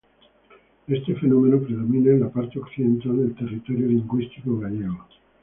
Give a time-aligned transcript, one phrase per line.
[0.87, 5.07] Este fenómeno predomina en la parte occidental del territorio lingüístico gallego.